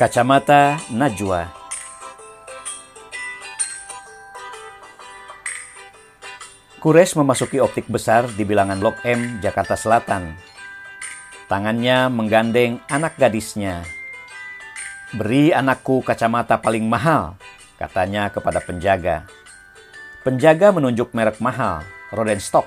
[0.00, 1.44] Kacamata Najwa
[6.80, 10.40] Kures memasuki optik besar di bilangan Blok M, Jakarta Selatan.
[11.52, 13.84] Tangannya menggandeng anak gadisnya.
[15.12, 17.36] Beri anakku kacamata paling mahal,
[17.76, 19.28] katanya kepada penjaga.
[20.24, 22.64] Penjaga menunjuk merek mahal, Rodenstock.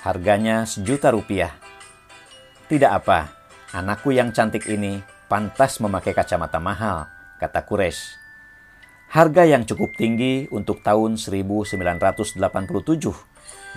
[0.00, 1.52] Harganya sejuta rupiah.
[2.72, 3.28] Tidak apa,
[3.76, 7.08] anakku yang cantik ini pantas memakai kacamata mahal,
[7.40, 8.20] kata Kures.
[9.08, 12.36] Harga yang cukup tinggi untuk tahun 1987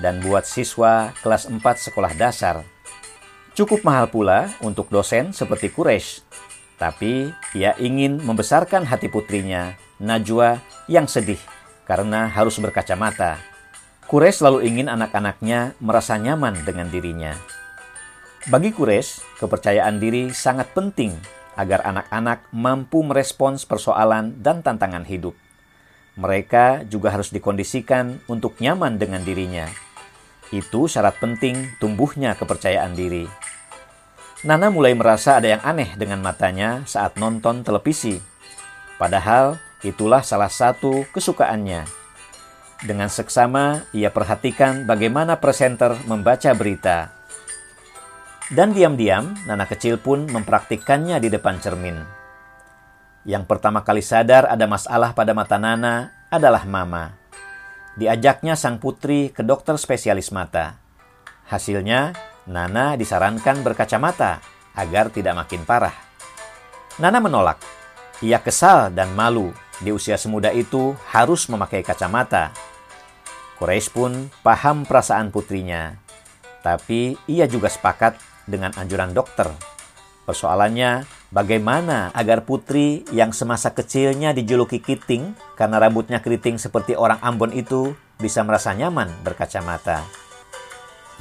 [0.04, 2.68] dan buat siswa kelas 4 sekolah dasar.
[3.56, 6.28] Cukup mahal pula untuk dosen seperti Quraisy.
[6.76, 10.60] Tapi ia ingin membesarkan hati putrinya, Najwa,
[10.92, 11.40] yang sedih
[11.88, 13.40] karena harus berkacamata.
[14.12, 17.32] Quraisy selalu ingin anak-anaknya merasa nyaman dengan dirinya.
[18.52, 21.16] Bagi Quraisy, kepercayaan diri sangat penting
[21.56, 25.36] agar anak-anak mampu merespons persoalan dan tantangan hidup.
[26.16, 29.68] Mereka juga harus dikondisikan untuk nyaman dengan dirinya
[30.54, 33.26] itu syarat penting tumbuhnya kepercayaan diri.
[34.46, 38.22] Nana mulai merasa ada yang aneh dengan matanya saat nonton televisi.
[39.02, 41.84] Padahal itulah salah satu kesukaannya.
[42.86, 47.10] Dengan seksama, ia perhatikan bagaimana presenter membaca berita.
[48.54, 51.98] Dan diam-diam, Nana kecil pun mempraktikkannya di depan cermin.
[53.26, 57.18] Yang pertama kali sadar ada masalah pada mata Nana adalah Mama.
[57.98, 60.78] Diajaknya sang putri ke dokter spesialis mata.
[61.50, 62.14] Hasilnya,
[62.46, 64.46] Nana disarankan berkacamata
[64.78, 65.98] agar tidak makin parah.
[67.02, 67.58] Nana menolak.
[68.22, 69.50] Ia kesal dan malu
[69.82, 72.54] di usia semuda itu harus memakai kacamata.
[73.58, 75.98] Quraisy pun paham perasaan putrinya.
[76.62, 79.50] Tapi ia juga sepakat dengan anjuran dokter.
[80.26, 87.54] Persoalannya, bagaimana agar putri yang semasa kecilnya dijuluki Kiting karena rambutnya keriting seperti orang Ambon
[87.54, 90.02] itu bisa merasa nyaman berkacamata.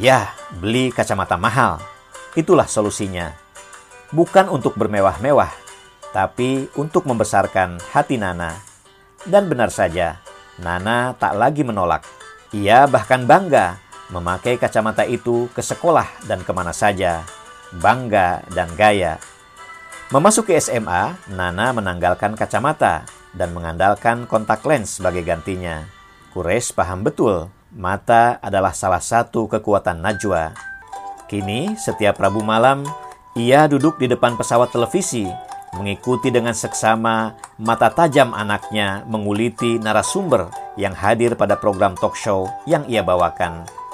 [0.01, 1.85] Ya, beli kacamata mahal.
[2.33, 3.37] Itulah solusinya.
[4.11, 5.53] Bukan untuk bermewah-mewah,
[6.17, 8.57] tapi untuk membesarkan hati Nana.
[9.29, 10.25] Dan benar saja,
[10.57, 12.09] Nana tak lagi menolak.
[12.57, 17.25] Ia bahkan bangga memakai kacamata itu ke sekolah dan ke mana saja
[17.79, 19.19] bangga, dan gaya.
[20.13, 25.89] Memasuki SMA, Nana menanggalkan kacamata dan mengandalkan kontak lens sebagai gantinya.
[26.31, 30.55] Kures paham betul, mata adalah salah satu kekuatan Najwa.
[31.27, 32.85] Kini, setiap Rabu malam,
[33.35, 35.27] ia duduk di depan pesawat televisi,
[35.75, 40.47] mengikuti dengan seksama mata tajam anaknya menguliti narasumber
[40.79, 43.67] yang hadir pada program talk show yang ia bawakan,